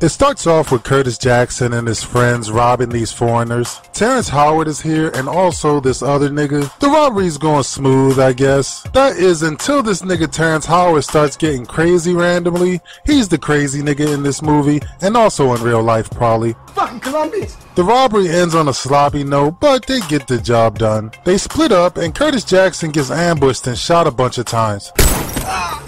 It 0.00 0.10
starts 0.10 0.46
off 0.46 0.70
with 0.70 0.84
Curtis 0.84 1.18
Jackson 1.18 1.72
and 1.72 1.88
his 1.88 2.04
friends 2.04 2.52
robbing 2.52 2.90
these 2.90 3.10
foreigners. 3.10 3.80
Terrence 3.92 4.28
Howard 4.28 4.68
is 4.68 4.80
here 4.80 5.08
and 5.08 5.28
also 5.28 5.80
this 5.80 6.02
other 6.02 6.30
nigga. 6.30 6.78
The 6.78 6.86
robbery's 6.86 7.36
going 7.36 7.64
smooth, 7.64 8.20
I 8.20 8.32
guess. 8.32 8.82
That 8.92 9.16
is 9.16 9.42
until 9.42 9.82
this 9.82 10.02
nigga 10.02 10.30
Terrence 10.30 10.66
Howard 10.66 11.02
starts 11.02 11.36
getting 11.36 11.66
crazy 11.66 12.14
randomly. 12.14 12.80
He's 13.04 13.26
the 13.26 13.38
crazy 13.38 13.82
nigga 13.82 14.14
in 14.14 14.22
this 14.22 14.40
movie 14.40 14.80
and 15.00 15.16
also 15.16 15.52
in 15.56 15.62
real 15.62 15.82
life 15.82 16.08
probably. 16.10 16.54
Fucking 16.74 17.00
Colombians! 17.00 17.56
The 17.74 17.82
robbery 17.82 18.28
ends 18.28 18.54
on 18.54 18.68
a 18.68 18.74
sloppy 18.74 19.24
note, 19.24 19.58
but 19.58 19.84
they 19.86 19.98
get 20.02 20.28
the 20.28 20.38
job 20.38 20.78
done. 20.78 21.10
They 21.24 21.38
split 21.38 21.72
up 21.72 21.96
and 21.96 22.14
Curtis 22.14 22.44
Jackson 22.44 22.92
gets 22.92 23.10
ambushed 23.10 23.66
and 23.66 23.76
shot 23.76 24.06
a 24.06 24.12
bunch 24.12 24.38
of 24.38 24.46
times. 24.46 24.92
Ah. 24.96 25.87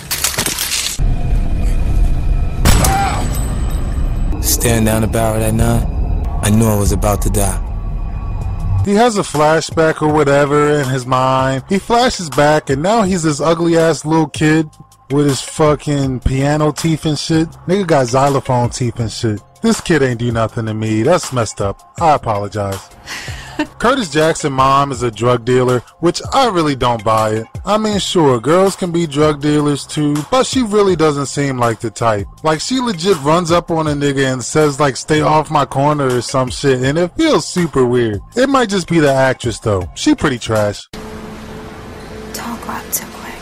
Staring 4.51 4.85
down 4.85 5.03
the 5.03 5.07
barrel 5.07 5.39
that 5.39 5.55
nine, 5.55 5.87
I 6.43 6.51
knew 6.51 6.67
I 6.67 6.77
was 6.77 6.91
about 6.91 7.23
to 7.23 7.31
die. 7.31 8.83
He 8.85 8.95
has 8.95 9.17
a 9.17 9.23
flashback 9.23 10.03
or 10.03 10.13
whatever 10.13 10.73
in 10.73 10.89
his 10.89 11.07
mind. 11.07 11.63
He 11.69 11.79
flashes 11.79 12.29
back 12.31 12.69
and 12.69 12.83
now 12.83 13.03
he's 13.03 13.23
this 13.23 13.41
ugly 13.41 13.79
ass 13.79 14.05
little 14.05 14.29
kid 14.29 14.69
with 15.13 15.27
his 15.27 15.41
fucking 15.41 16.21
piano 16.21 16.73
teeth 16.73 17.07
and 17.07 17.17
shit. 17.17 17.49
Nigga 17.69 17.87
got 17.87 18.07
xylophone 18.09 18.71
teeth 18.71 18.99
and 18.99 19.13
shit. 19.13 19.41
This 19.63 19.81
kid 19.81 20.03
ain't 20.03 20.19
do 20.19 20.33
nothing 20.33 20.67
to 20.67 20.75
me. 20.75 21.05
That's 21.05 21.33
messed 21.33 21.61
up. 21.61 21.81
I 22.01 22.15
apologize. 22.15 22.91
Curtis 23.79 24.11
Jackson 24.11 24.53
mom 24.53 24.93
is 24.93 25.03
a 25.03 25.11
drug 25.11 25.45
dealer, 25.45 25.81
which 26.01 26.21
I 26.33 26.49
really 26.49 26.77
don't 26.77 27.05
buy 27.05 27.31
it. 27.31 27.47
I 27.65 27.79
mean, 27.79 27.99
sure, 27.99 28.41
girls 28.41 28.77
can 28.77 28.93
be 28.93 29.07
drug 29.07 29.41
dealers 29.41 29.87
too, 29.87 30.17
but 30.31 30.47
she 30.47 30.63
really 30.63 30.97
doesn't 30.97 31.27
seem 31.27 31.59
like 31.59 31.81
the 31.81 31.91
type. 31.91 32.27
Like 32.43 32.61
she 32.61 32.81
legit 32.81 33.21
runs 33.23 33.51
up 33.51 33.71
on 33.71 33.87
a 33.87 33.93
nigga 33.93 34.33
and 34.33 34.43
says 34.43 34.81
like 34.81 34.97
stay 34.97 35.21
off 35.21 35.51
my 35.51 35.65
corner 35.65 36.07
or 36.07 36.23
some 36.23 36.51
shit 36.51 36.83
and 36.83 36.99
it 36.99 37.15
feels 37.17 37.47
super 37.47 37.85
weird. 37.85 38.21
It 38.37 38.49
might 38.49 38.69
just 38.69 38.89
be 38.89 39.01
the 39.01 39.13
actress 39.13 39.59
though. 39.59 39.91
She 39.95 40.15
pretty 40.15 40.39
trash. 40.39 40.83
Don't 42.33 42.61
go 42.63 42.71
up 42.71 42.85
too 42.93 43.07
quick. 43.13 43.35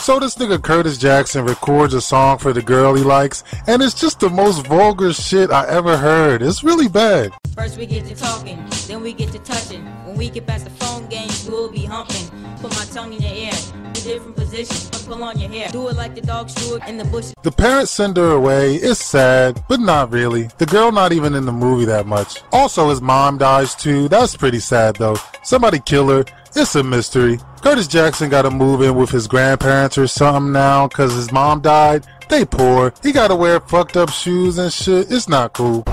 So 0.00 0.18
this 0.18 0.36
nigga 0.36 0.62
Curtis 0.62 0.98
Jackson 0.98 1.44
records 1.44 1.94
a 1.94 2.00
song 2.00 2.38
for 2.38 2.52
the 2.52 2.62
girl 2.62 2.94
he 2.94 3.02
likes, 3.02 3.44
and 3.66 3.82
it's 3.82 3.94
just 3.94 4.20
the 4.20 4.28
most 4.28 4.66
vulgar 4.66 5.12
shit 5.12 5.50
I 5.50 5.66
ever 5.68 5.96
heard. 5.96 6.42
It's 6.42 6.64
really 6.64 6.88
bad. 6.88 7.32
First 7.54 7.76
we 7.76 7.84
get 7.84 8.06
to 8.06 8.14
talking, 8.14 8.64
then 8.86 9.02
we 9.02 9.12
get 9.12 9.30
to 9.32 9.38
touching. 9.40 9.84
When 10.06 10.16
we 10.16 10.30
get 10.30 10.46
past 10.46 10.64
the 10.64 10.70
phone 10.70 11.06
games, 11.08 11.46
we'll 11.46 11.70
be 11.70 11.84
humping. 11.84 12.26
Put 12.62 12.70
my 12.70 12.84
tongue 12.86 13.12
in 13.12 13.20
your 13.20 13.32
ear, 13.32 13.52
the 13.92 14.00
different 14.02 14.36
positions, 14.36 14.88
pull 15.04 15.22
on 15.22 15.38
your 15.38 15.50
hair. 15.50 15.68
Do 15.68 15.88
it 15.88 15.96
like 15.96 16.14
the 16.14 16.22
dogs 16.22 16.54
do 16.54 16.76
it 16.76 16.82
in 16.88 16.96
the 16.96 17.04
bush. 17.04 17.32
The 17.42 17.52
parents 17.52 17.90
send 17.90 18.16
her 18.16 18.30
away. 18.30 18.76
It's 18.76 19.04
sad, 19.04 19.62
but 19.68 19.80
not 19.80 20.10
really. 20.10 20.48
The 20.56 20.64
girl 20.64 20.92
not 20.92 21.12
even 21.12 21.34
in 21.34 21.44
the 21.44 21.52
movie 21.52 21.84
that 21.84 22.06
much. 22.06 22.40
Also, 22.52 22.88
his 22.88 23.02
mom 23.02 23.36
dies 23.36 23.74
too. 23.74 24.08
That's 24.08 24.34
pretty 24.34 24.60
sad 24.60 24.96
though. 24.96 25.16
Somebody 25.42 25.78
kill 25.80 26.08
her. 26.08 26.24
It's 26.56 26.74
a 26.74 26.82
mystery. 26.82 27.38
Curtis 27.60 27.86
Jackson 27.86 28.30
gotta 28.30 28.50
move 28.50 28.80
in 28.80 28.94
with 28.94 29.10
his 29.10 29.26
grandparents 29.26 29.98
or 29.98 30.06
something 30.06 30.52
now 30.52 30.88
cause 30.88 31.14
his 31.14 31.30
mom 31.30 31.60
died. 31.60 32.06
They 32.30 32.46
poor. 32.46 32.94
He 33.02 33.12
gotta 33.12 33.36
wear 33.36 33.60
fucked 33.60 33.98
up 33.98 34.08
shoes 34.08 34.56
and 34.56 34.72
shit. 34.72 35.12
It's 35.12 35.28
not 35.28 35.52
cool. 35.52 35.84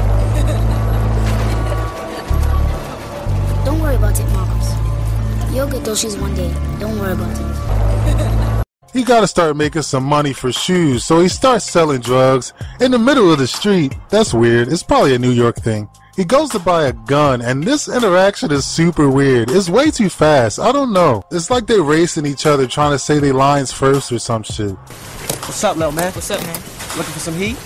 You'll 5.59 5.69
get 5.69 5.83
those 5.83 5.99
shoes 5.99 6.15
one 6.15 6.33
day. 6.35 6.53
Don't 6.79 6.97
worry 6.97 7.11
about 7.11 7.37
it. 7.37 8.65
He 8.93 9.03
gotta 9.03 9.27
start 9.27 9.57
making 9.57 9.81
some 9.81 10.03
money 10.03 10.31
for 10.31 10.53
shoes, 10.53 11.05
so 11.05 11.19
he 11.19 11.27
starts 11.27 11.65
selling 11.65 11.99
drugs 11.99 12.53
in 12.79 12.91
the 12.91 12.97
middle 12.97 13.31
of 13.31 13.37
the 13.37 13.45
street. 13.45 13.93
That's 14.09 14.33
weird. 14.33 14.69
It's 14.69 14.81
probably 14.83 15.13
a 15.13 15.19
New 15.19 15.31
York 15.31 15.57
thing. 15.57 15.87
He 16.15 16.23
goes 16.23 16.49
to 16.51 16.59
buy 16.59 16.85
a 16.85 16.93
gun, 16.93 17.41
and 17.41 17.63
this 17.63 17.87
interaction 17.89 18.51
is 18.51 18.65
super 18.65 19.09
weird. 19.09 19.51
It's 19.51 19.69
way 19.69 19.91
too 19.91 20.09
fast. 20.09 20.59
I 20.59 20.71
don't 20.71 20.93
know. 20.93 21.21
It's 21.29 21.51
like 21.51 21.67
they're 21.67 21.83
racing 21.83 22.25
each 22.25 22.45
other 22.45 22.65
trying 22.65 22.93
to 22.93 22.99
say 22.99 23.19
their 23.19 23.33
lines 23.33 23.71
first 23.71 24.11
or 24.13 24.17
some 24.17 24.43
shit. 24.43 24.71
What's 24.71 25.63
up, 25.63 25.75
little 25.75 25.91
man? 25.91 26.11
What's 26.13 26.31
up, 26.31 26.41
man? 26.41 26.55
Looking 26.97 27.13
for 27.13 27.19
some 27.19 27.35
heat? 27.35 27.57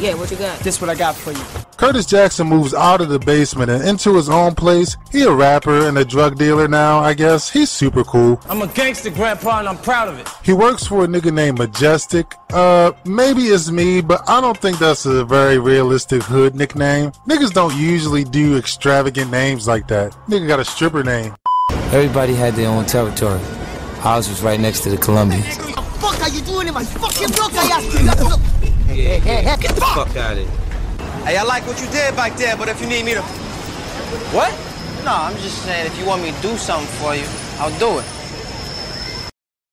Yeah, 0.00 0.14
what 0.16 0.30
you 0.30 0.36
got? 0.36 0.58
This 0.58 0.80
what 0.80 0.90
I 0.90 0.96
got 0.96 1.14
for 1.14 1.32
you. 1.32 1.65
Curtis 1.76 2.06
Jackson 2.06 2.46
moves 2.46 2.72
out 2.72 3.00
of 3.02 3.10
the 3.10 3.18
basement 3.18 3.70
and 3.70 3.86
into 3.86 4.14
his 4.16 4.30
own 4.30 4.54
place. 4.54 4.96
He 5.12 5.22
a 5.22 5.30
rapper 5.30 5.86
and 5.86 5.98
a 5.98 6.04
drug 6.04 6.38
dealer 6.38 6.68
now, 6.68 7.00
I 7.00 7.12
guess. 7.12 7.50
He's 7.50 7.70
super 7.70 8.02
cool. 8.02 8.40
I'm 8.48 8.62
a 8.62 8.66
gangster, 8.66 9.10
grandpa, 9.10 9.58
and 9.58 9.68
I'm 9.68 9.76
proud 9.78 10.08
of 10.08 10.18
it. 10.18 10.28
He 10.42 10.54
works 10.54 10.86
for 10.86 11.04
a 11.04 11.06
nigga 11.06 11.32
named 11.32 11.58
Majestic. 11.58 12.34
Uh, 12.50 12.92
maybe 13.04 13.42
it's 13.42 13.70
me, 13.70 14.00
but 14.00 14.26
I 14.28 14.40
don't 14.40 14.56
think 14.56 14.78
that's 14.78 15.04
a 15.04 15.24
very 15.24 15.58
realistic 15.58 16.22
hood 16.22 16.54
nickname. 16.54 17.12
Niggas 17.28 17.52
don't 17.52 17.76
usually 17.76 18.24
do 18.24 18.56
extravagant 18.56 19.30
names 19.30 19.68
like 19.68 19.86
that. 19.88 20.12
Nigga 20.28 20.48
got 20.48 20.60
a 20.60 20.64
stripper 20.64 21.04
name. 21.04 21.36
Everybody 21.92 22.34
had 22.34 22.54
their 22.54 22.68
own 22.70 22.86
territory. 22.86 23.40
Ours 24.02 24.28
was 24.28 24.42
right 24.42 24.58
next 24.58 24.80
to 24.80 24.90
the 24.90 24.96
Colombians. 24.96 25.56
What 25.58 25.74
the 25.76 25.82
fuck 25.82 26.22
are 26.22 26.28
you 26.30 26.40
doing 26.42 26.68
in 26.68 26.74
my 26.74 26.84
fucking 26.84 27.28
book? 27.28 27.52
I 27.52 27.66
asked 27.72 28.88
you. 28.88 28.94
Yeah, 28.94 29.56
get 29.56 29.74
the 29.74 29.80
fuck 29.80 30.08
fuck 30.08 30.16
out 30.16 30.38
of 30.38 30.38
here. 30.38 30.65
Hey, 31.26 31.36
I 31.38 31.42
like 31.42 31.66
what 31.66 31.80
you 31.80 31.88
did 31.88 32.14
back 32.14 32.36
there, 32.36 32.56
but 32.56 32.68
if 32.68 32.80
you 32.80 32.86
need 32.86 33.04
me 33.04 33.14
to. 33.14 33.20
What? 34.30 34.52
No, 35.04 35.10
I'm 35.10 35.36
just 35.38 35.60
saying 35.64 35.84
if 35.84 35.98
you 35.98 36.06
want 36.06 36.22
me 36.22 36.30
to 36.30 36.40
do 36.40 36.56
something 36.56 36.86
for 37.02 37.16
you, 37.16 37.26
I'll 37.58 37.76
do 37.80 37.98
it. 37.98 38.15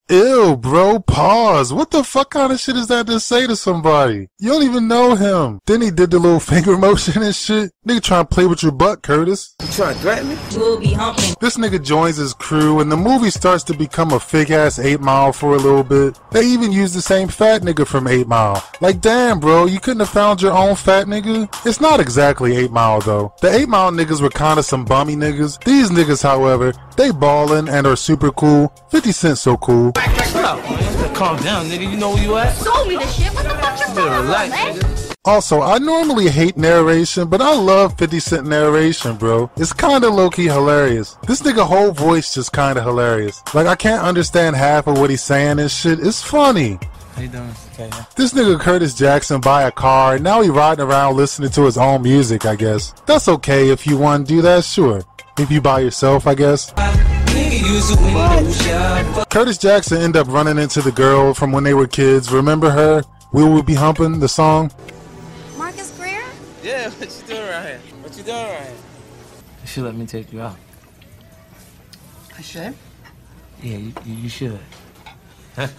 Ew, 0.09 0.57
bro, 0.57 0.99
pause. 0.99 1.71
What 1.71 1.91
the 1.91 2.03
fuck 2.03 2.31
kind 2.31 2.51
of 2.51 2.59
shit 2.59 2.75
is 2.75 2.87
that 2.87 3.07
to 3.07 3.21
say 3.21 3.47
to 3.47 3.55
somebody? 3.55 4.27
You 4.37 4.49
don't 4.49 4.63
even 4.63 4.89
know 4.89 5.15
him. 5.15 5.61
Then 5.65 5.81
he 5.81 5.91
did 5.91 6.11
the 6.11 6.19
little 6.19 6.39
finger 6.41 6.77
motion 6.77 7.23
and 7.23 7.33
shit. 7.33 7.71
Nigga 7.87 8.03
trying 8.03 8.25
to 8.25 8.33
play 8.35 8.45
with 8.45 8.63
your 8.63 8.73
butt, 8.73 9.01
Curtis. 9.01 9.55
You 9.61 9.67
trying 9.69 9.95
to 9.95 10.01
threaten 10.01 10.27
me? 10.29 10.37
We'll 10.57 10.77
be 10.77 10.91
humping. 10.91 11.35
This 11.39 11.55
nigga 11.55 11.81
joins 11.81 12.17
his 12.17 12.33
crew 12.33 12.81
and 12.81 12.91
the 12.91 12.97
movie 12.97 13.29
starts 13.29 13.63
to 13.65 13.73
become 13.73 14.11
a 14.11 14.19
fake 14.19 14.51
ass 14.51 14.77
8 14.77 14.99
Mile 14.99 15.31
for 15.31 15.53
a 15.53 15.57
little 15.57 15.83
bit. 15.83 16.19
They 16.31 16.45
even 16.47 16.73
use 16.73 16.93
the 16.93 17.01
same 17.01 17.29
fat 17.29 17.61
nigga 17.61 17.87
from 17.87 18.07
8 18.07 18.27
Mile. 18.27 18.61
Like 18.81 18.99
damn 18.99 19.39
bro, 19.39 19.65
you 19.67 19.79
couldn't 19.79 20.01
have 20.01 20.09
found 20.09 20.41
your 20.41 20.53
own 20.53 20.75
fat 20.75 21.07
nigga? 21.07 21.47
It's 21.65 21.79
not 21.79 22.01
exactly 22.01 22.57
8 22.57 22.71
Mile 22.71 22.99
though. 22.99 23.33
The 23.39 23.53
8 23.53 23.69
Mile 23.69 23.91
niggas 23.91 24.21
were 24.21 24.29
kinda 24.29 24.63
some 24.63 24.83
bummy 24.83 25.15
niggas. 25.15 25.63
These 25.63 25.91
niggas 25.91 26.21
however, 26.23 26.73
they 26.97 27.11
ballin' 27.11 27.69
and 27.69 27.87
are 27.87 27.95
super 27.95 28.31
cool. 28.31 28.73
50 28.89 29.11
Cent 29.13 29.37
so 29.37 29.55
cool. 29.57 29.92
Shut 29.95 30.45
up, 30.45 30.57
man. 30.63 31.15
Calm 31.15 31.37
down, 31.43 31.65
nigga. 31.67 31.89
You 31.91 31.97
know 31.97 32.11
where 32.13 32.23
you 32.23 32.37
at? 32.37 32.55
Sold 32.55 32.87
me 32.87 32.95
the 32.95 33.07
shit. 33.07 33.33
What 33.33 33.43
the 33.43 33.49
fuck 33.49 33.79
you 33.79 33.95
Better 33.95 34.09
talking 34.09 34.25
relax, 34.25 34.47
about, 34.47 34.75
man? 34.75 35.15
Also, 35.25 35.61
I 35.61 35.77
normally 35.77 36.27
hate 36.29 36.57
narration, 36.57 37.29
but 37.29 37.39
I 37.39 37.55
love 37.55 37.97
50 37.97 38.19
Cent 38.19 38.45
narration, 38.45 39.15
bro. 39.15 39.49
It's 39.55 39.71
kinda 39.71 40.09
low-key 40.09 40.47
hilarious. 40.47 41.15
This 41.27 41.41
nigga 41.41 41.65
whole 41.65 41.91
voice 41.91 42.33
just 42.33 42.51
kinda 42.51 42.81
hilarious. 42.83 43.41
Like, 43.53 43.67
I 43.67 43.75
can't 43.75 44.03
understand 44.03 44.57
half 44.57 44.85
of 44.85 44.97
what 44.97 45.09
he's 45.09 45.23
saying 45.23 45.59
and 45.59 45.71
shit. 45.71 45.99
It's 46.01 46.21
funny. 46.21 46.77
How 47.15 47.21
you 47.21 47.29
doing? 47.29 47.55
Okay, 47.73 47.89
yeah. 47.89 48.03
This 48.15 48.33
nigga 48.33 48.59
Curtis 48.59 48.93
Jackson 48.95 49.39
buy 49.39 49.63
a 49.63 49.71
car, 49.71 50.15
and 50.15 50.23
now 50.25 50.41
he 50.41 50.49
riding 50.49 50.83
around 50.83 51.15
listening 51.15 51.51
to 51.51 51.63
his 51.63 51.77
own 51.77 52.01
music, 52.01 52.45
I 52.45 52.55
guess. 52.55 52.93
That's 53.05 53.29
okay 53.29 53.69
if 53.69 53.87
you 53.87 53.97
want 53.97 54.27
to 54.27 54.33
do 54.35 54.41
that, 54.41 54.65
sure. 54.65 55.03
If 55.37 55.49
you 55.51 55.61
by 55.61 55.79
yourself, 55.79 56.27
I 56.27 56.35
guess. 56.35 56.73
Curtis 59.29 59.57
Jackson 59.57 60.01
end 60.01 60.15
up 60.15 60.27
running 60.27 60.57
into 60.57 60.81
the 60.81 60.91
girl 60.91 61.33
from 61.33 61.51
when 61.51 61.63
they 61.63 61.73
were 61.73 61.87
kids. 61.87 62.31
Remember 62.31 62.69
her? 62.69 63.03
We 63.33 63.43
Will 63.43 63.63
Be 63.63 63.73
Humping, 63.73 64.19
the 64.19 64.27
song? 64.29 64.71
Marcus 65.57 65.91
Greer? 65.97 66.23
Yeah, 66.63 66.89
what 66.91 67.21
you 67.21 67.27
doing 67.27 67.49
around 67.49 67.65
here? 67.65 67.79
What 68.01 68.17
you 68.17 68.23
doing 68.23 68.37
around 68.37 68.63
here? 68.63 68.75
You 69.61 69.67
should 69.67 69.83
let 69.83 69.95
me 69.95 70.05
take 70.05 70.31
you 70.31 70.41
out. 70.41 70.55
I 72.37 72.41
should. 72.41 72.73
Yeah, 73.61 73.77
you, 73.77 73.93
you 74.05 74.15
you 74.15 74.29
should. 74.29 74.59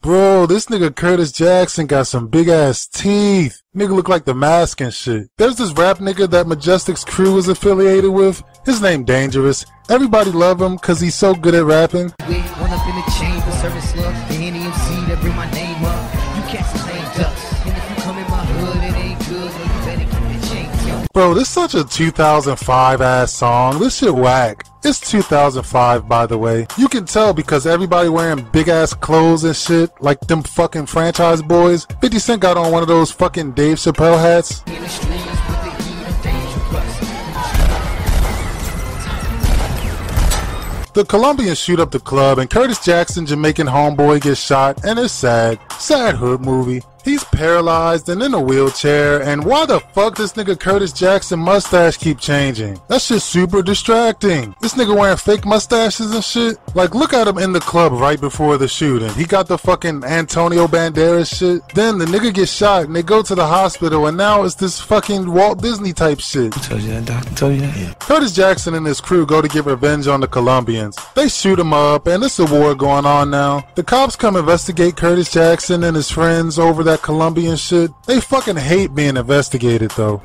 Bro, 0.00 0.46
this 0.46 0.66
nigga 0.66 0.94
Curtis 0.94 1.32
Jackson 1.32 1.86
got 1.86 2.06
some 2.06 2.28
big 2.28 2.48
ass 2.48 2.86
teeth. 2.86 3.60
Nigga 3.76 3.94
look 3.94 4.08
like 4.08 4.24
the 4.24 4.34
mask 4.34 4.80
and 4.80 4.94
shit. 4.94 5.28
There's 5.36 5.56
this 5.56 5.72
rap 5.72 5.98
nigga 5.98 6.30
that 6.30 6.46
Majestic's 6.46 7.04
crew 7.04 7.36
is 7.38 7.48
affiliated 7.48 8.12
with. 8.12 8.42
His 8.66 8.82
name 8.82 9.04
Dangerous. 9.04 9.64
Everybody 9.88 10.32
love 10.32 10.60
him 10.60 10.76
cause 10.76 11.00
he's 11.00 11.14
so 11.14 11.36
good 11.36 11.54
at 11.54 11.64
rapping. 11.64 12.12
Wait, 12.28 12.42
one 12.58 12.72
up 12.72 12.84
in 12.88 12.96
the 12.96 13.14
chamber, 13.16 13.52
service 13.52 13.94
love. 13.94 14.12
The 14.28 14.34
NEMC 14.34 15.06
that 15.06 15.20
bring 15.20 15.36
my 15.36 15.48
name 15.52 15.84
up. 15.84 16.14
You 16.34 16.42
cats 16.50 16.74
is 16.74 16.84
lame 16.84 17.04
ducks. 17.16 17.64
And 17.64 17.76
if 17.76 17.90
you 17.90 17.96
come 18.02 18.18
in 18.18 18.28
my 18.28 18.44
hood, 18.44 18.82
it 18.82 18.96
ain't 18.96 19.28
good. 19.28 19.52
Well, 19.52 19.62
you 19.62 19.84
better 19.86 20.10
keep 20.10 20.40
the 20.40 20.48
chains, 20.48 20.86
yo. 20.88 21.06
Bro, 21.14 21.34
this 21.34 21.48
such 21.48 21.76
a 21.76 21.84
2005 21.84 23.00
ass 23.00 23.32
song. 23.32 23.78
This 23.78 23.98
shit 23.98 24.12
whack. 24.12 24.66
It's 24.82 24.98
2005, 24.98 26.08
by 26.08 26.26
the 26.26 26.36
way. 26.36 26.66
You 26.76 26.88
can 26.88 27.04
tell 27.04 27.32
because 27.32 27.68
everybody 27.68 28.08
wearing 28.08 28.48
big 28.50 28.66
ass 28.66 28.94
clothes 28.94 29.44
and 29.44 29.54
shit, 29.54 29.92
like 30.00 30.18
them 30.22 30.42
fucking 30.42 30.86
Franchize 30.86 31.40
Boyz. 31.40 31.86
50 32.00 32.18
Cent 32.18 32.42
got 32.42 32.56
on 32.56 32.72
one 32.72 32.82
of 32.82 32.88
those 32.88 33.12
fucking 33.12 33.52
Dave 33.52 33.76
Chappelle 33.76 34.20
hats. 34.20 34.64
The 40.96 41.04
Colombians 41.04 41.58
shoot 41.58 41.78
up 41.78 41.90
the 41.90 42.00
club 42.00 42.38
and 42.38 42.48
Curtis 42.48 42.82
Jackson, 42.82 43.26
Jamaican 43.26 43.66
homeboy, 43.66 44.22
gets 44.22 44.40
shot 44.40 44.82
and 44.82 44.98
it's 44.98 45.12
sad. 45.12 45.60
Sad 45.78 46.14
hood 46.14 46.40
movie. 46.40 46.82
He's 47.06 47.22
paralyzed 47.22 48.08
and 48.08 48.20
in 48.20 48.34
a 48.34 48.40
wheelchair, 48.40 49.22
and 49.22 49.44
why 49.44 49.64
the 49.64 49.78
fuck 49.78 50.16
this 50.16 50.32
nigga 50.32 50.58
Curtis 50.58 50.92
Jackson 50.92 51.38
mustache 51.38 51.98
keep 51.98 52.18
changing? 52.18 52.80
That 52.88 53.00
shit's 53.00 53.22
super 53.22 53.62
distracting. 53.62 54.56
This 54.60 54.74
nigga 54.74 54.98
wearing 54.98 55.16
fake 55.16 55.46
mustaches 55.46 56.12
and 56.12 56.24
shit. 56.24 56.58
Like, 56.74 56.96
look 56.96 57.14
at 57.14 57.28
him 57.28 57.38
in 57.38 57.52
the 57.52 57.60
club 57.60 57.92
right 57.92 58.20
before 58.20 58.58
the 58.58 58.66
shooting. 58.66 59.08
He 59.10 59.24
got 59.24 59.46
the 59.46 59.56
fucking 59.56 60.02
Antonio 60.02 60.66
Banderas 60.66 61.32
shit. 61.32 61.62
Then 61.76 61.98
the 61.98 62.06
nigga 62.06 62.34
gets 62.34 62.50
shot 62.50 62.86
and 62.86 62.96
they 62.96 63.04
go 63.04 63.22
to 63.22 63.36
the 63.36 63.46
hospital, 63.46 64.08
and 64.08 64.16
now 64.16 64.42
it's 64.42 64.56
this 64.56 64.80
fucking 64.80 65.32
Walt 65.32 65.62
Disney 65.62 65.92
type 65.92 66.18
shit. 66.18 66.54
Told 66.54 66.82
you 66.82 66.88
that, 66.88 67.04
doctor. 67.04 67.34
Told 67.36 67.54
you 67.54 67.60
that. 67.60 67.76
Yeah. 67.76 67.94
Curtis 68.00 68.34
Jackson 68.34 68.74
and 68.74 68.84
his 68.84 69.00
crew 69.00 69.24
go 69.24 69.40
to 69.40 69.46
get 69.46 69.64
revenge 69.64 70.08
on 70.08 70.20
the 70.20 70.26
Colombians. 70.26 70.98
They 71.14 71.28
shoot 71.28 71.60
him 71.60 71.72
up, 71.72 72.08
and 72.08 72.24
it's 72.24 72.40
a 72.40 72.46
war 72.46 72.74
going 72.74 73.06
on 73.06 73.30
now. 73.30 73.64
The 73.76 73.84
cops 73.84 74.16
come 74.16 74.34
investigate 74.34 74.96
Curtis 74.96 75.30
Jackson 75.30 75.84
and 75.84 75.94
his 75.94 76.10
friends 76.10 76.58
over 76.58 76.82
that 76.82 76.95
Colombian 76.98 77.56
shit. 77.56 77.90
They 78.06 78.20
fucking 78.20 78.56
hate 78.56 78.94
being 78.94 79.16
investigated 79.16 79.90
though. 79.92 80.22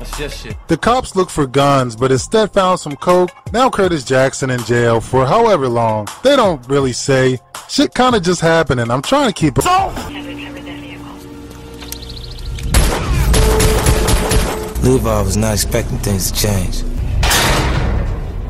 That's 0.00 0.16
just 0.16 0.42
shit. 0.42 0.56
The 0.68 0.78
cops 0.78 1.14
look 1.14 1.28
for 1.28 1.46
guns, 1.46 1.94
but 1.94 2.10
instead 2.10 2.50
found 2.52 2.80
some 2.80 2.96
coke. 2.96 3.30
Now 3.52 3.68
Curtis 3.68 4.02
Jackson 4.02 4.48
in 4.48 4.60
jail 4.64 4.98
for 4.98 5.26
however 5.26 5.68
long. 5.68 6.08
They 6.22 6.36
don't 6.36 6.66
really 6.68 6.94
say. 6.94 7.38
Shit 7.68 7.94
kinda 7.94 8.18
just 8.18 8.40
happening. 8.40 8.90
I'm 8.90 9.02
trying 9.02 9.30
to 9.30 9.34
keep 9.34 9.58
it. 9.58 9.64
Levi 14.82 15.20
was 15.20 15.36
not 15.36 15.52
expecting 15.52 15.98
things 15.98 16.32
to 16.32 16.38
change. 16.40 16.82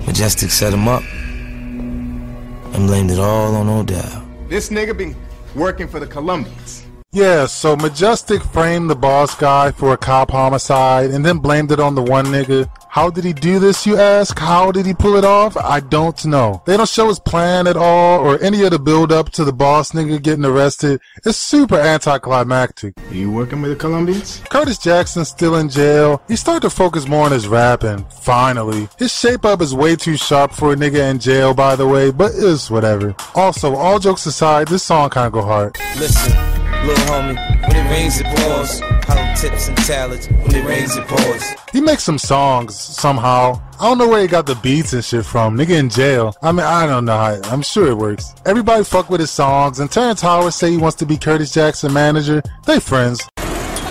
Majestic 0.06 0.50
set 0.50 0.72
him 0.72 0.86
up 0.86 1.02
and 1.02 2.86
blamed 2.86 3.10
it 3.10 3.18
all 3.18 3.56
on 3.56 3.68
Odell. 3.68 4.24
This 4.48 4.68
nigga 4.68 4.96
been 4.96 5.16
working 5.56 5.88
for 5.88 5.98
the 5.98 6.06
Colombians. 6.06 6.86
Yeah, 7.12 7.46
so 7.46 7.74
Majestic 7.74 8.40
framed 8.40 8.88
the 8.88 8.94
boss 8.94 9.34
guy 9.34 9.72
for 9.72 9.92
a 9.92 9.96
cop 9.96 10.30
homicide 10.30 11.10
and 11.10 11.26
then 11.26 11.38
blamed 11.38 11.72
it 11.72 11.80
on 11.80 11.96
the 11.96 12.02
one 12.02 12.26
nigga. 12.26 12.70
How 12.88 13.10
did 13.10 13.24
he 13.24 13.32
do 13.32 13.58
this, 13.58 13.84
you 13.84 13.96
ask? 13.98 14.38
How 14.38 14.70
did 14.70 14.86
he 14.86 14.94
pull 14.94 15.16
it 15.16 15.24
off? 15.24 15.56
I 15.56 15.80
don't 15.80 16.24
know. 16.24 16.62
They 16.66 16.76
don't 16.76 16.88
show 16.88 17.08
his 17.08 17.18
plan 17.18 17.66
at 17.66 17.76
all 17.76 18.20
or 18.20 18.40
any 18.40 18.62
of 18.62 18.70
the 18.70 18.78
build 18.78 19.10
up 19.10 19.30
to 19.30 19.44
the 19.44 19.52
boss 19.52 19.90
nigga 19.90 20.22
getting 20.22 20.44
arrested. 20.44 21.00
It's 21.24 21.36
super 21.36 21.74
anticlimactic. 21.74 22.94
You 23.10 23.32
working 23.32 23.60
with 23.60 23.72
the 23.72 23.76
Colombians? 23.76 24.40
Curtis 24.48 24.78
Jackson's 24.78 25.30
still 25.30 25.56
in 25.56 25.68
jail. 25.68 26.22
He 26.28 26.36
started 26.36 26.62
to 26.62 26.70
focus 26.70 27.08
more 27.08 27.24
on 27.24 27.32
his 27.32 27.48
rapping. 27.48 28.04
Finally. 28.22 28.88
His 28.98 29.12
shape 29.12 29.44
up 29.44 29.60
is 29.62 29.74
way 29.74 29.96
too 29.96 30.16
sharp 30.16 30.52
for 30.52 30.72
a 30.72 30.76
nigga 30.76 31.10
in 31.10 31.18
jail, 31.18 31.54
by 31.54 31.74
the 31.74 31.88
way, 31.88 32.12
but 32.12 32.30
it's 32.36 32.70
whatever. 32.70 33.16
Also, 33.34 33.74
all 33.74 33.98
jokes 33.98 34.26
aside, 34.26 34.68
this 34.68 34.84
song 34.84 35.10
kinda 35.10 35.30
go 35.30 35.42
hard. 35.42 35.76
Listen, 35.96 36.59
little 36.84 37.04
homie, 37.06 37.68
when 37.68 37.76
it 37.76 37.90
rains 37.90 38.20
it 38.20 38.26
pours. 38.26 38.80
Hollow 38.80 39.34
tips 39.34 39.68
and 39.68 39.76
talents, 39.78 40.28
when 40.28 40.54
it 40.54 40.64
rains 40.64 40.96
it 40.96 41.06
pours. 41.06 41.44
He 41.72 41.80
makes 41.80 42.04
some 42.04 42.18
songs 42.18 42.74
somehow. 42.74 43.60
I 43.80 43.88
don't 43.88 43.98
know 43.98 44.08
where 44.08 44.22
he 44.22 44.28
got 44.28 44.46
the 44.46 44.56
beats 44.56 44.92
and 44.92 45.04
shit 45.04 45.24
from. 45.24 45.56
Nigga 45.56 45.78
in 45.78 45.88
jail. 45.88 46.34
I 46.42 46.52
mean, 46.52 46.66
I 46.66 46.86
don't 46.86 47.04
know. 47.04 47.16
How, 47.16 47.40
I'm 47.44 47.62
sure 47.62 47.88
it 47.88 47.96
works. 47.96 48.34
Everybody 48.46 48.84
fuck 48.84 49.10
with 49.10 49.20
his 49.20 49.30
songs, 49.30 49.80
and 49.80 49.90
Terrence 49.90 50.20
Howard 50.20 50.52
say 50.52 50.70
he 50.70 50.76
wants 50.76 50.96
to 50.96 51.06
be 51.06 51.16
Curtis 51.16 51.52
Jackson 51.52 51.92
manager. 51.92 52.42
They 52.66 52.80
friends. 52.80 53.20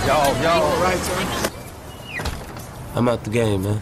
Y'all, 0.06 0.36
y'all 0.42 0.64
all 0.64 0.84
right, 0.84 0.98
sir? 0.98 1.52
I'm 2.96 3.08
out 3.08 3.24
the 3.24 3.30
game, 3.30 3.64
man. 3.64 3.82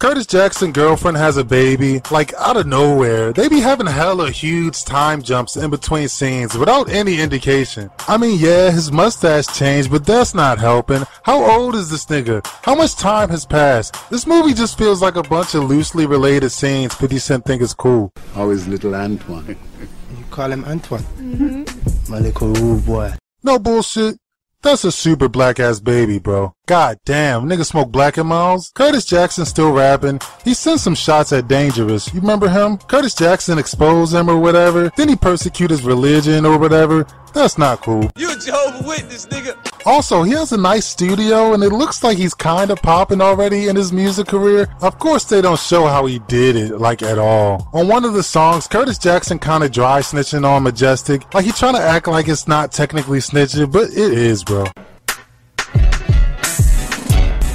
Curtis 0.00 0.26
Jackson 0.26 0.72
girlfriend 0.72 1.16
has 1.16 1.36
a 1.36 1.44
baby, 1.44 2.00
like 2.10 2.34
out 2.34 2.56
of 2.56 2.66
nowhere. 2.66 3.32
They 3.32 3.48
be 3.48 3.60
having 3.60 3.86
hella 3.86 4.30
huge 4.30 4.84
time 4.84 5.22
jumps 5.22 5.56
in 5.56 5.70
between 5.70 6.08
scenes 6.08 6.56
without 6.56 6.90
any 6.90 7.20
indication. 7.20 7.90
I 8.08 8.16
mean, 8.18 8.38
yeah, 8.38 8.70
his 8.70 8.92
mustache 8.92 9.46
changed, 9.46 9.90
but 9.90 10.04
that's 10.04 10.34
not 10.34 10.58
helping. 10.58 11.04
How 11.22 11.42
old 11.58 11.74
is 11.74 11.90
this 11.90 12.06
nigga? 12.06 12.46
How 12.62 12.74
much 12.74 12.96
time 12.96 13.30
has 13.30 13.46
passed? 13.46 13.96
This 14.10 14.26
movie 14.26 14.54
just 14.54 14.76
feels 14.76 15.00
like 15.00 15.16
a 15.16 15.22
bunch 15.22 15.54
of 15.54 15.64
loosely 15.64 16.06
related 16.06 16.50
scenes 16.50 16.94
50 16.94 17.18
Cent 17.18 17.44
think 17.44 17.62
is 17.62 17.72
cool. 17.72 18.12
How 18.34 18.50
is 18.50 18.68
little 18.68 18.94
Antoine? 18.94 19.56
You 19.78 20.24
call 20.30 20.52
him 20.52 20.64
Antoine? 20.64 21.02
Mm-hmm. 21.02 22.12
My 22.12 22.18
little 22.18 22.48
rude 22.52 22.84
boy. 22.84 23.14
No 23.42 23.58
bullshit. 23.58 24.16
That's 24.64 24.82
a 24.82 24.90
super 24.90 25.28
black 25.28 25.60
ass 25.60 25.78
baby, 25.78 26.18
bro. 26.18 26.54
God 26.64 26.98
damn, 27.04 27.42
nigga 27.42 27.66
smoke 27.66 27.92
Black 27.92 28.16
and 28.16 28.30
Milds. 28.30 28.72
Curtis 28.74 29.04
Jackson 29.04 29.44
still 29.44 29.70
rapping. 29.70 30.20
He 30.42 30.54
sent 30.54 30.80
some 30.80 30.94
shots 30.94 31.34
at 31.34 31.48
Dangerous. 31.48 32.12
You 32.14 32.22
remember 32.22 32.48
him? 32.48 32.78
Curtis 32.78 33.14
Jackson 33.14 33.58
exposed 33.58 34.14
him 34.14 34.30
or 34.30 34.38
whatever. 34.38 34.90
Then 34.96 35.10
he 35.10 35.16
persecute 35.16 35.70
his 35.70 35.82
religion 35.82 36.46
or 36.46 36.56
whatever. 36.56 37.06
That's 37.34 37.58
not 37.58 37.82
cool. 37.82 38.10
You 38.16 38.30
a 38.30 38.36
Jehovah 38.36 38.86
Witness, 38.86 39.26
nigga. 39.26 39.56
Also, 39.84 40.22
he 40.22 40.32
has 40.32 40.52
a 40.52 40.56
nice 40.56 40.86
studio 40.86 41.52
and 41.52 41.62
it 41.64 41.70
looks 41.70 42.04
like 42.04 42.16
he's 42.16 42.32
kind 42.32 42.70
of 42.70 42.80
popping 42.80 43.20
already 43.20 43.66
in 43.68 43.74
his 43.74 43.92
music 43.92 44.28
career. 44.28 44.68
Of 44.80 45.00
course, 45.00 45.24
they 45.24 45.42
don't 45.42 45.58
show 45.58 45.86
how 45.86 46.06
he 46.06 46.20
did 46.20 46.54
it, 46.54 46.78
like 46.78 47.02
at 47.02 47.18
all. 47.18 47.68
On 47.74 47.88
one 47.88 48.04
of 48.04 48.14
the 48.14 48.22
songs, 48.22 48.68
Curtis 48.68 48.98
Jackson 48.98 49.40
kind 49.40 49.64
of 49.64 49.72
dry 49.72 50.00
snitching 50.00 50.46
on 50.46 50.62
Majestic. 50.62 51.34
Like 51.34 51.44
he's 51.44 51.58
trying 51.58 51.74
to 51.74 51.82
act 51.82 52.06
like 52.06 52.28
it's 52.28 52.46
not 52.46 52.70
technically 52.70 53.18
snitching, 53.18 53.70
but 53.70 53.90
it 53.90 54.12
is, 54.12 54.44
bro. 54.44 54.66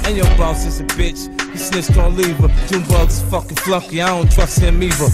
And 0.04 0.16
your 0.16 0.26
boss 0.36 0.66
is 0.66 0.80
a 0.80 0.84
bitch. 0.84 1.39
He 1.60 1.66
snitched 1.66 1.98
on 1.98 2.16
Levar. 2.16 2.48
Junebug's 2.70 3.20
fucking 3.24 3.56
flunky. 3.56 4.00
I 4.00 4.08
don't 4.08 4.32
trust 4.32 4.60
him 4.60 4.82
either. 4.82 5.08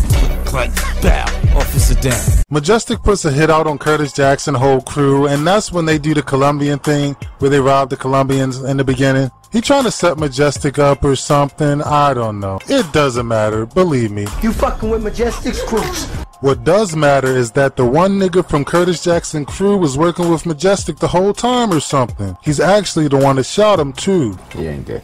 Click, 0.45 0.71
bow. 1.03 1.25
Officer 1.57 1.97
down. 1.97 2.45
Majestic 2.51 3.03
puts 3.03 3.25
a 3.25 3.33
hit 3.33 3.51
out 3.51 3.67
on 3.67 3.79
Curtis 3.79 4.13
Jackson 4.13 4.55
whole 4.55 4.81
crew, 4.81 5.27
and 5.27 5.45
that's 5.45 5.73
when 5.73 5.87
they 5.87 5.99
do 5.99 6.15
the 6.15 6.23
Colombian 6.23 6.79
thing 6.79 7.15
where 7.41 7.51
they 7.51 7.59
rob 7.59 7.91
the 7.91 7.97
Colombians 7.97 8.63
in 8.63 8.77
the 8.77 8.85
beginning. 8.85 9.29
He 9.53 9.61
trying 9.61 9.83
to 9.85 9.91
set 9.91 10.19
Majestic 10.19 10.79
up 10.79 11.05
or 11.05 11.17
something. 11.17 11.83
I 11.83 12.15
don't 12.15 12.39
know. 12.39 12.61
It 12.69 12.93
doesn't 12.93 13.27
matter. 13.27 13.67
Believe 13.67 14.13
me. 14.13 14.29
You 14.41 14.53
fucking 14.53 14.89
with 14.89 15.03
Majestic's 15.03 15.61
crews. 15.65 16.05
What 16.43 16.63
does 16.63 16.95
matter 16.95 17.37
is 17.37 17.51
that 17.53 17.75
the 17.75 17.85
one 17.85 18.21
nigga 18.21 18.49
from 18.49 18.65
Curtis 18.65 19.03
Jackson 19.03 19.47
crew 19.47 19.77
was 19.77 19.99
working 19.99 20.31
with 20.31 20.47
Majestic 20.47 20.99
the 20.99 21.09
whole 21.09 21.35
time 21.35 21.73
or 21.73 21.81
something. 21.81 22.37
He's 22.45 22.61
actually 22.61 23.09
the 23.09 23.17
one 23.17 23.35
that 23.35 23.47
shot 23.47 23.81
him 23.81 23.93
too. 23.93 24.39
He 24.53 24.69
ain't 24.69 24.87
dead. 24.87 25.03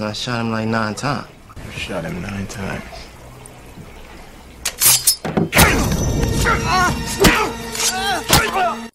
I 0.00 0.12
shot 0.12 0.40
him 0.40 0.50
like 0.50 0.68
nine 0.68 0.94
times. 0.94 1.28
You 1.64 1.70
shot 1.70 2.04
him 2.04 2.20
nine 2.20 2.46
times. 2.48 2.82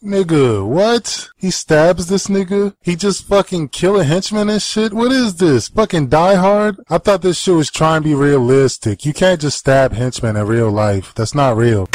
Nigga, 0.04 0.68
what? 0.68 1.30
He 1.38 1.52
stabs 1.52 2.08
this 2.08 2.28
nigga? 2.28 2.76
He 2.82 2.96
just 2.96 3.26
fucking 3.26 3.70
kill 3.70 4.00
a 4.00 4.04
henchman 4.04 4.50
and 4.50 4.62
shit? 4.62 4.94
What 4.94 5.12
is 5.12 5.36
this? 5.36 5.70
Fucking 5.70 6.08
Die 6.08 6.36
Hard? 6.36 6.80
I 6.90 6.98
thought 6.98 7.22
this 7.22 7.40
shit 7.40 7.56
was 7.56 7.70
trying 7.70 8.04
to 8.04 8.10
be 8.10 8.16
realistic. 8.16 9.06
You 9.06 9.14
can't 9.14 9.40
just 9.40 9.58
stab 9.58 9.94
henchmen 9.94 10.36
in 10.36 10.48
real 10.48 10.72
life. 10.72 11.14
That's 11.16 11.36
not 11.36 11.56
real. 11.56 11.88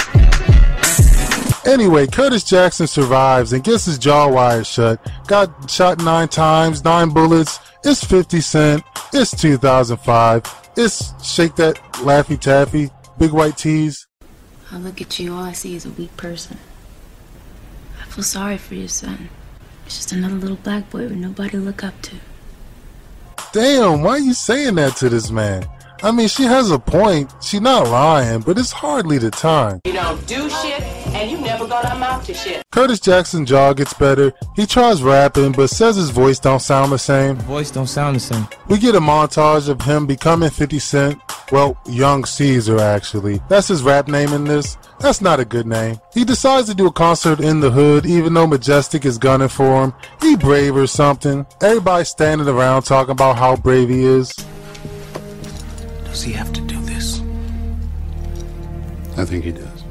Anyway, 1.66 2.06
Curtis 2.06 2.44
Jackson 2.44 2.86
survives 2.86 3.52
and 3.52 3.64
gets 3.64 3.86
his 3.86 3.98
jaw 3.98 4.28
wired 4.28 4.66
shut. 4.66 5.00
Got 5.26 5.70
shot 5.70 5.98
nine 6.02 6.28
times, 6.28 6.84
nine 6.84 7.08
bullets. 7.08 7.58
It's 7.84 8.04
50 8.04 8.40
Cent. 8.40 8.84
It's 9.16 9.30
2005. 9.40 10.70
It's 10.76 11.24
Shake 11.24 11.54
That 11.54 11.76
Laffy 12.02 12.36
Taffy. 12.36 12.90
Big 13.16 13.30
White 13.30 13.56
Tees. 13.56 14.08
I 14.72 14.76
look 14.76 15.00
at 15.00 15.20
you, 15.20 15.32
all 15.32 15.44
I 15.44 15.52
see 15.52 15.76
is 15.76 15.86
a 15.86 15.90
weak 15.90 16.16
person. 16.16 16.58
I 18.02 18.06
feel 18.06 18.24
sorry 18.24 18.58
for 18.58 18.74
your 18.74 18.88
son. 18.88 19.28
He's 19.84 19.98
just 19.98 20.10
another 20.10 20.34
little 20.34 20.56
black 20.56 20.90
boy 20.90 21.02
with 21.02 21.12
nobody 21.12 21.50
to 21.50 21.58
look 21.58 21.84
up 21.84 22.02
to. 22.02 22.16
Damn, 23.52 24.02
why 24.02 24.14
are 24.14 24.18
you 24.18 24.34
saying 24.34 24.74
that 24.74 24.96
to 24.96 25.08
this 25.08 25.30
man? 25.30 25.64
I 26.04 26.10
mean, 26.10 26.28
she 26.28 26.42
has 26.42 26.70
a 26.70 26.78
point. 26.78 27.32
She 27.40 27.58
not 27.58 27.88
lying, 27.88 28.42
but 28.42 28.58
it's 28.58 28.72
hardly 28.72 29.16
the 29.16 29.30
time. 29.30 29.80
You 29.86 29.94
don't 29.94 30.26
do 30.26 30.50
shit, 30.50 30.82
and 31.14 31.30
you 31.30 31.38
never 31.38 31.66
gonna 31.66 31.94
amount 31.94 32.26
to 32.26 32.34
shit. 32.34 32.62
Curtis 32.70 33.00
Jackson 33.00 33.46
jaw 33.46 33.72
gets 33.72 33.94
better. 33.94 34.30
He 34.54 34.66
tries 34.66 35.02
rapping, 35.02 35.52
but 35.52 35.70
says 35.70 35.96
his 35.96 36.10
voice 36.10 36.38
don't 36.38 36.60
sound 36.60 36.92
the 36.92 36.98
same. 36.98 37.36
Voice 37.36 37.70
don't 37.70 37.86
sound 37.86 38.16
the 38.16 38.20
same. 38.20 38.46
We 38.68 38.76
get 38.76 38.94
a 38.94 39.00
montage 39.00 39.70
of 39.70 39.80
him 39.80 40.04
becoming 40.06 40.50
50 40.50 40.78
Cent. 40.78 41.18
Well, 41.50 41.80
Young 41.86 42.26
Caesar, 42.26 42.80
actually. 42.80 43.40
That's 43.48 43.68
his 43.68 43.82
rap 43.82 44.06
name 44.06 44.34
in 44.34 44.44
this. 44.44 44.76
That's 45.00 45.22
not 45.22 45.40
a 45.40 45.44
good 45.46 45.66
name. 45.66 45.98
He 46.12 46.26
decides 46.26 46.68
to 46.68 46.74
do 46.74 46.86
a 46.86 46.92
concert 46.92 47.40
in 47.40 47.60
the 47.60 47.70
hood, 47.70 48.04
even 48.04 48.34
though 48.34 48.46
Majestic 48.46 49.06
is 49.06 49.16
gunning 49.16 49.48
for 49.48 49.84
him. 49.84 49.94
He 50.20 50.36
brave 50.36 50.76
or 50.76 50.86
something. 50.86 51.46
Everybody 51.62 52.04
standing 52.04 52.48
around 52.48 52.82
talking 52.82 53.12
about 53.12 53.38
how 53.38 53.56
brave 53.56 53.88
he 53.88 54.04
is. 54.04 54.34
Does 56.14 56.22
he 56.22 56.32
have 56.32 56.52
to 56.52 56.60
do 56.60 56.80
this? 56.82 57.20
I 59.18 59.24
think 59.24 59.42
he 59.42 59.50
does. 59.50 59.82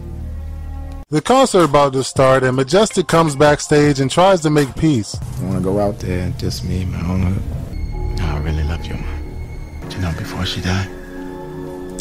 The 1.09 1.21
concert 1.21 1.65
about 1.65 1.91
to 1.93 2.03
start, 2.05 2.45
and 2.45 2.55
Majestic 2.55 3.07
comes 3.09 3.35
backstage 3.35 3.99
and 3.99 4.09
tries 4.09 4.39
to 4.43 4.49
make 4.49 4.73
peace. 4.77 5.17
I 5.41 5.43
want 5.43 5.57
to 5.57 5.61
go 5.61 5.79
out 5.79 5.99
there 5.99 6.21
and 6.21 6.39
just 6.39 6.63
me, 6.63 6.85
my 6.85 7.01
own 7.09 7.23
hood. 7.23 8.21
I 8.21 8.37
really 8.39 8.63
love 8.63 8.85
your 8.85 8.95
mom. 8.99 9.79
But 9.81 9.93
you 9.93 9.99
know, 9.99 10.13
before 10.17 10.45
she 10.45 10.61
died, 10.61 10.87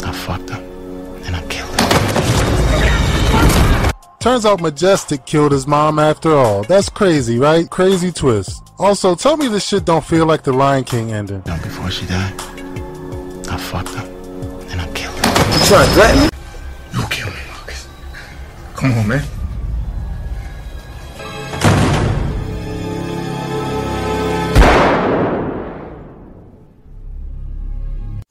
I 0.05 0.13
fucked 0.13 0.51
her 0.51 0.63
and 1.25 1.35
I 1.35 1.45
killed 1.47 1.81
her. 3.81 3.91
Turns 4.21 4.45
out 4.45 4.61
Majestic 4.61 5.25
killed 5.25 5.51
his 5.51 5.67
mom 5.67 5.99
after 5.99 6.31
all. 6.31 6.63
That's 6.63 6.87
crazy, 6.87 7.39
right? 7.39 7.69
Crazy 7.69 8.13
twist. 8.13 8.63
Also, 8.79 9.15
tell 9.15 9.35
me 9.35 9.49
this 9.49 9.67
shit 9.67 9.83
don't 9.83 10.05
feel 10.05 10.25
like 10.25 10.43
the 10.43 10.53
Lion 10.53 10.85
King 10.85 11.11
ending. 11.11 11.43
Now, 11.45 11.61
before 11.61 11.91
she 11.91 12.05
died, 12.05 12.33
I 13.49 13.57
fucked 13.57 13.95
her. 13.95 14.12
You 15.51 15.65
trying 15.67 15.87
to 15.87 15.93
threaten 15.93 16.21
me? 16.21 16.29
You 16.93 17.07
kill 17.09 17.27
me, 17.27 17.41
Marcus. 17.49 17.87
Come 18.75 18.91
on, 18.93 19.07
man. 19.07 19.23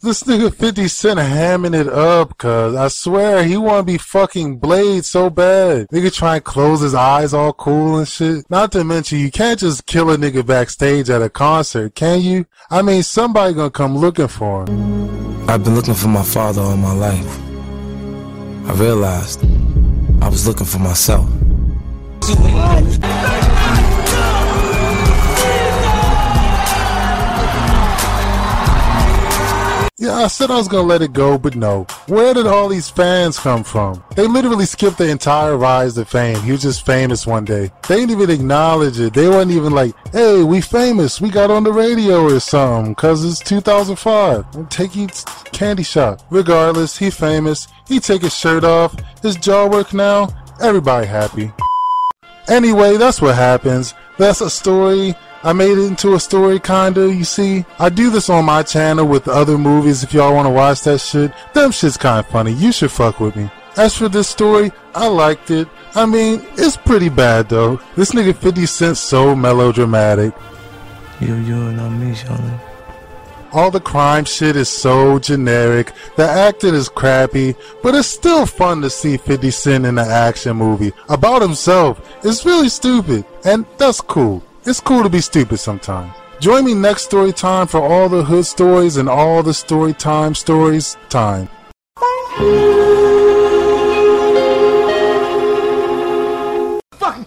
This 0.04 0.24
nigga 0.24 0.52
50 0.52 0.88
Cent 0.88 1.20
hamming 1.20 1.80
it 1.80 1.88
up, 1.88 2.36
cuz 2.36 2.74
I 2.74 2.88
swear 2.88 3.44
he 3.44 3.56
wanna 3.56 3.84
be 3.84 3.98
fucking 3.98 4.58
Blade 4.58 5.04
so 5.04 5.30
bad. 5.30 5.86
Nigga 5.92 6.12
try 6.12 6.34
and 6.34 6.44
close 6.44 6.80
his 6.80 6.92
eyes 6.92 7.32
all 7.32 7.52
cool 7.52 7.98
and 7.98 8.08
shit. 8.08 8.44
Not 8.50 8.72
to 8.72 8.82
mention, 8.82 9.20
you 9.20 9.30
can't 9.30 9.60
just 9.60 9.86
kill 9.86 10.10
a 10.10 10.16
nigga 10.16 10.44
backstage 10.44 11.08
at 11.08 11.22
a 11.22 11.28
concert, 11.28 11.94
can 11.94 12.20
you? 12.20 12.46
I 12.68 12.82
mean, 12.82 13.04
somebody 13.04 13.54
gonna 13.54 13.70
come 13.70 13.96
looking 13.96 14.26
for 14.26 14.64
him. 14.64 15.31
I've 15.48 15.64
been 15.64 15.74
looking 15.74 15.94
for 15.94 16.08
my 16.08 16.22
father 16.22 16.62
all 16.62 16.76
my 16.76 16.92
life. 16.92 17.38
I 18.68 18.72
realized 18.74 19.44
I 20.22 20.28
was 20.28 20.46
looking 20.46 20.66
for 20.66 20.78
myself. 20.78 21.28
Yeah, 30.02 30.14
I 30.14 30.26
said 30.26 30.50
I 30.50 30.56
was 30.56 30.66
gonna 30.66 30.88
let 30.88 31.00
it 31.00 31.12
go, 31.12 31.38
but 31.38 31.54
no. 31.54 31.86
Where 32.08 32.34
did 32.34 32.44
all 32.44 32.68
these 32.68 32.90
fans 32.90 33.38
come 33.38 33.62
from? 33.62 34.02
They 34.16 34.26
literally 34.26 34.66
skipped 34.66 34.98
the 34.98 35.08
entire 35.08 35.56
rise 35.56 35.94
to 35.94 36.04
fame. 36.04 36.42
He 36.42 36.50
was 36.50 36.62
just 36.62 36.84
famous 36.84 37.24
one 37.24 37.44
day. 37.44 37.70
They 37.86 38.00
didn't 38.00 38.10
even 38.10 38.28
acknowledge 38.28 38.98
it. 38.98 39.14
They 39.14 39.28
weren't 39.28 39.52
even 39.52 39.72
like, 39.72 39.94
hey, 40.08 40.42
we 40.42 40.60
famous. 40.60 41.20
We 41.20 41.30
got 41.30 41.52
on 41.52 41.62
the 41.62 41.72
radio 41.72 42.24
or 42.24 42.40
something, 42.40 42.96
cause 42.96 43.24
it's 43.24 43.38
2005. 43.48 44.44
I'm 44.56 44.66
taking 44.66 45.08
candy 45.52 45.84
shop. 45.84 46.20
Regardless, 46.30 46.98
he 46.98 47.08
famous. 47.08 47.68
He 47.86 48.00
take 48.00 48.22
his 48.22 48.36
shirt 48.36 48.64
off. 48.64 48.96
His 49.22 49.36
jaw 49.36 49.68
work 49.68 49.94
now. 49.94 50.30
Everybody 50.60 51.06
happy. 51.06 51.52
Anyway, 52.48 52.96
that's 52.96 53.22
what 53.22 53.36
happens. 53.36 53.94
That's 54.18 54.40
a 54.40 54.50
story. 54.50 55.14
I 55.44 55.52
made 55.52 55.76
it 55.76 55.86
into 55.86 56.14
a 56.14 56.20
story 56.20 56.60
kinda, 56.60 57.12
you 57.12 57.24
see. 57.24 57.64
I 57.78 57.88
do 57.88 58.10
this 58.10 58.30
on 58.30 58.44
my 58.44 58.62
channel 58.62 59.06
with 59.06 59.26
other 59.26 59.58
movies 59.58 60.04
if 60.04 60.14
y'all 60.14 60.34
wanna 60.34 60.50
watch 60.50 60.82
that 60.82 61.00
shit. 61.00 61.32
Them 61.52 61.72
shit's 61.72 61.96
kinda 61.96 62.22
funny. 62.22 62.52
You 62.52 62.70
should 62.70 62.92
fuck 62.92 63.18
with 63.18 63.34
me. 63.34 63.50
As 63.76 63.96
for 63.96 64.08
this 64.08 64.28
story, 64.28 64.70
I 64.94 65.08
liked 65.08 65.50
it. 65.50 65.66
I 65.94 66.06
mean, 66.06 66.46
it's 66.56 66.76
pretty 66.76 67.08
bad 67.08 67.48
though. 67.48 67.80
This 67.96 68.12
nigga 68.12 68.36
50 68.36 68.66
Cent's 68.66 69.00
so 69.00 69.34
melodramatic. 69.34 70.32
You, 71.20 71.34
you 71.34 71.54
and 71.54 71.76
not 71.76 71.90
me, 71.90 72.14
Charlie. 72.14 72.60
All 73.52 73.70
the 73.70 73.80
crime 73.80 74.24
shit 74.24 74.56
is 74.56 74.68
so 74.68 75.18
generic. 75.18 75.92
The 76.16 76.24
acting 76.24 76.74
is 76.74 76.88
crappy, 76.88 77.54
but 77.82 77.94
it's 77.94 78.08
still 78.08 78.46
fun 78.46 78.80
to 78.82 78.90
see 78.90 79.16
50 79.16 79.50
Cent 79.50 79.86
in 79.86 79.98
an 79.98 80.08
action 80.08 80.56
movie 80.56 80.92
about 81.08 81.42
himself. 81.42 82.00
It's 82.24 82.46
really 82.46 82.68
stupid, 82.68 83.24
and 83.44 83.66
that's 83.76 84.00
cool. 84.00 84.42
It's 84.64 84.78
cool 84.78 85.02
to 85.02 85.08
be 85.08 85.20
stupid 85.20 85.58
sometimes. 85.58 86.12
Join 86.38 86.64
me 86.64 86.72
next 86.72 87.02
story 87.02 87.32
time 87.32 87.66
for 87.66 87.80
all 87.80 88.08
the 88.08 88.22
hood 88.22 88.46
stories 88.46 88.96
and 88.96 89.08
all 89.08 89.42
the 89.42 89.54
story 89.54 89.92
time 89.92 90.36
stories 90.36 90.96
time. 91.08 91.48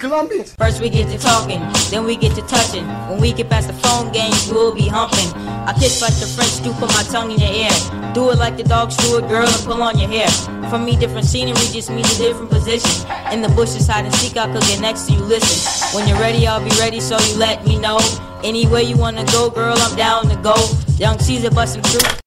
First 0.06 0.82
we 0.82 0.90
get 0.90 1.10
to 1.10 1.18
talking, 1.18 1.60
then 1.90 2.06
we 2.06 2.16
get 2.16 2.36
to 2.36 2.42
touching. 2.44 2.88
When 3.10 3.20
we 3.20 3.34
get 3.34 3.50
past 3.50 3.68
the 3.68 3.74
phone 3.74 4.12
games, 4.12 4.50
we'll 4.52 4.76
be 4.76 4.88
humping. 4.88 5.34
I 5.66 5.74
kiss 5.74 6.02
like 6.02 6.14
the 6.14 6.28
French 6.28 6.64
do, 6.64 6.72
put 6.74 6.90
my 6.94 7.04
tongue 7.04 7.32
in 7.32 7.40
your 7.40 7.52
ear. 7.52 8.14
Do 8.14 8.30
it 8.30 8.38
like 8.38 8.56
the 8.56 8.64
dogs 8.64 8.96
do 8.98 9.18
it, 9.18 9.28
girl, 9.28 9.48
and 9.48 9.66
pull 9.66 9.82
on 9.82 9.98
your 9.98 10.10
hair. 10.10 10.30
For 10.70 10.78
me, 10.78 10.96
different 10.96 11.26
scenery 11.26 11.56
just 11.74 11.90
means 11.90 12.20
a 12.20 12.24
different 12.24 12.52
position. 12.52 13.10
In 13.32 13.42
the 13.42 13.50
bushes, 13.50 13.88
hide 13.88 14.06
and 14.06 14.14
seek, 14.16 14.38
I 14.38 14.52
could 14.52 14.62
get 14.64 14.80
next 14.80 15.08
to 15.08 15.14
you, 15.14 15.20
listen. 15.22 15.98
When 15.98 16.08
you're 16.08 16.20
ready, 16.20 16.46
I'll 16.48 16.64
be 16.64 16.76
ready, 16.80 17.00
so 17.00 17.18
you 17.18 17.38
let 17.38 17.66
me 17.66 17.80
know. 17.80 18.00
Anywhere 18.44 18.82
you 18.82 18.98
wanna 18.98 19.26
go, 19.26 19.50
girl, 19.50 19.76
I'm 19.76 19.96
down 19.96 20.30
to 20.30 20.36
go. 20.38 20.56
Young 20.98 21.18
Caesar 21.18 21.50
bustin' 21.50 21.82
through. 21.82 22.25